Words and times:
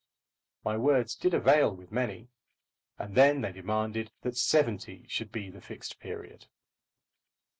My 0.65 0.77
words 0.77 1.13
did 1.13 1.35
avail 1.35 1.75
with 1.75 1.91
many, 1.91 2.31
and 2.97 3.13
then 3.13 3.41
they 3.41 3.51
demanded 3.51 4.09
that 4.23 4.35
seventy 4.35 5.05
should 5.07 5.31
be 5.31 5.51
the 5.51 5.61
Fixed 5.61 5.99
Period. 5.99 6.47